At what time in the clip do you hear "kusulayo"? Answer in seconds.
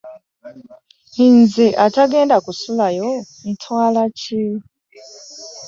2.45-3.09